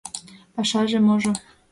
—Пашаже-можо... 0.53 1.31